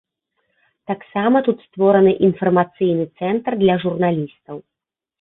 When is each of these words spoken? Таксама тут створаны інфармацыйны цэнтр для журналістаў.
Таксама 0.91 1.37
тут 1.49 1.57
створаны 1.67 2.13
інфармацыйны 2.31 3.09
цэнтр 3.23 3.51
для 3.65 3.81
журналістаў. 3.89 4.55